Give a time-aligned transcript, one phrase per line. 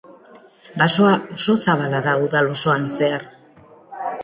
[0.81, 3.31] Basoa oso zabala da udal osoan zehar.